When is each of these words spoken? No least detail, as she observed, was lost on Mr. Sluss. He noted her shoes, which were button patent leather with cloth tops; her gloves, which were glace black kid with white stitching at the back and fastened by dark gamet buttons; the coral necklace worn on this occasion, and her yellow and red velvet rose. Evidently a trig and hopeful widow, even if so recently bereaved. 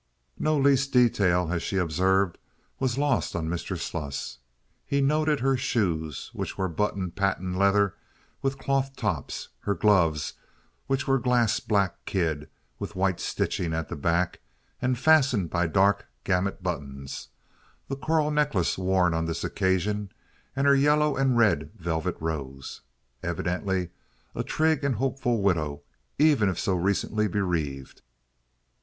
No 0.39 0.57
least 0.57 0.91
detail, 0.91 1.49
as 1.53 1.61
she 1.61 1.77
observed, 1.77 2.39
was 2.79 2.97
lost 2.97 3.35
on 3.35 3.47
Mr. 3.47 3.77
Sluss. 3.77 4.39
He 4.83 4.99
noted 4.99 5.41
her 5.41 5.55
shoes, 5.55 6.31
which 6.33 6.57
were 6.57 6.67
button 6.69 7.11
patent 7.11 7.55
leather 7.55 7.93
with 8.41 8.57
cloth 8.57 8.95
tops; 8.95 9.49
her 9.59 9.75
gloves, 9.75 10.33
which 10.87 11.07
were 11.07 11.19
glace 11.19 11.59
black 11.59 12.03
kid 12.05 12.49
with 12.79 12.95
white 12.95 13.19
stitching 13.19 13.75
at 13.75 13.89
the 13.89 13.95
back 13.95 14.39
and 14.81 14.97
fastened 14.97 15.51
by 15.51 15.67
dark 15.67 16.07
gamet 16.25 16.63
buttons; 16.63 17.27
the 17.87 17.95
coral 17.95 18.31
necklace 18.31 18.79
worn 18.79 19.13
on 19.13 19.25
this 19.25 19.43
occasion, 19.43 20.11
and 20.55 20.65
her 20.65 20.73
yellow 20.73 21.15
and 21.15 21.37
red 21.37 21.69
velvet 21.75 22.15
rose. 22.19 22.81
Evidently 23.21 23.91
a 24.33 24.41
trig 24.43 24.83
and 24.83 24.95
hopeful 24.95 25.43
widow, 25.43 25.83
even 26.17 26.49
if 26.49 26.57
so 26.59 26.73
recently 26.73 27.27
bereaved. 27.27 28.01